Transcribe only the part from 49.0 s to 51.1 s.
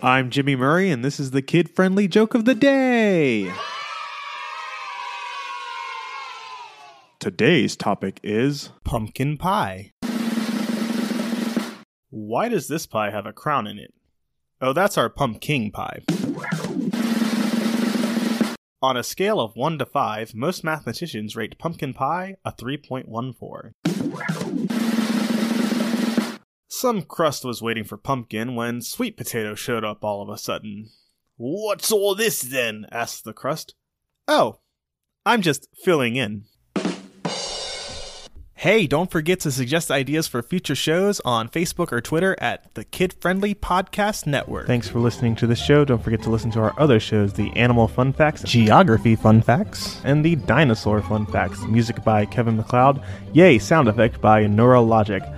Fun Facts, and the Dinosaur